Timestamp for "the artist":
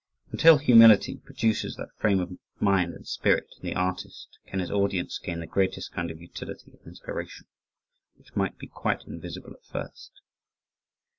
3.69-4.39